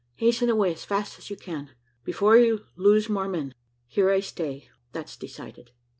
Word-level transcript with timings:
Hasten 0.15 0.49
away 0.49 0.71
as 0.73 0.83
fast 0.83 1.19
as 1.19 1.29
you 1.29 1.35
can, 1.37 1.75
before 2.03 2.35
you 2.35 2.65
lose 2.75 3.07
more 3.07 3.27
men. 3.27 3.53
Here 3.85 4.09
I 4.09 4.19
stay 4.21 4.67
that's 4.93 5.15
decided." 5.15 5.73